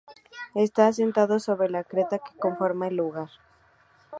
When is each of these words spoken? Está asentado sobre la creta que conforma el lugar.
Está 0.55 0.87
asentado 0.87 1.39
sobre 1.39 1.69
la 1.69 1.83
creta 1.83 2.17
que 2.17 2.35
conforma 2.39 2.87
el 2.87 2.95
lugar. 2.95 3.29